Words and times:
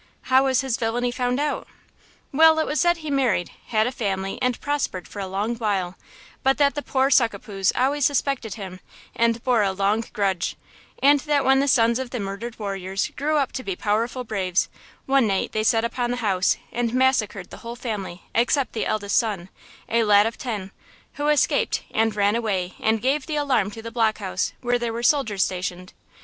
"How 0.33 0.45
was 0.45 0.61
his 0.61 0.77
villainy 0.77 1.11
found 1.11 1.39
out?" 1.39 1.67
"Well, 2.31 2.57
it 2.57 2.65
was 2.65 2.81
said 2.81 2.97
he 2.97 3.11
married, 3.11 3.51
had 3.67 3.85
a 3.85 3.91
family 3.91 4.39
and 4.41 4.59
prospered 4.59 5.07
for 5.07 5.19
a 5.19 5.27
long 5.27 5.55
while; 5.57 5.95
but 6.41 6.57
that 6.57 6.73
the 6.73 6.81
poor 6.81 7.11
Succapoos 7.11 7.71
always 7.75 8.03
suspected 8.03 8.55
him, 8.55 8.79
and 9.15 9.43
bore 9.43 9.61
a 9.61 9.71
long 9.71 10.03
grudge, 10.11 10.55
and 11.03 11.19
that 11.29 11.45
when 11.45 11.59
the 11.59 11.67
sons 11.67 11.99
of 11.99 12.09
the 12.09 12.19
murdered 12.19 12.57
warriors 12.57 13.09
grew 13.15 13.37
up 13.37 13.51
to 13.51 13.63
be 13.63 13.75
powerful 13.75 14.23
braves, 14.23 14.69
one 15.05 15.27
night 15.27 15.51
they 15.51 15.61
set 15.63 15.85
upon 15.85 16.09
the 16.09 16.17
house 16.17 16.57
and 16.71 16.95
massacred 16.95 17.51
the 17.51 17.57
whole 17.57 17.75
family 17.75 18.23
except 18.33 18.73
the 18.73 18.87
eldest 18.87 19.15
son, 19.19 19.49
a 19.87 20.03
lad 20.03 20.25
of 20.25 20.35
ten, 20.35 20.71
who 21.13 21.27
escaped 21.27 21.83
and 21.91 22.15
ran 22.15 22.35
away 22.35 22.73
and 22.79 23.03
gave 23.03 23.27
the 23.27 23.35
alarm 23.35 23.69
to 23.69 23.83
the 23.83 23.91
block 23.91 24.17
house, 24.17 24.53
where 24.61 24.79
there 24.79 24.93
were 24.93 25.03
soldiers 25.03 25.43
stationed. 25.43 25.93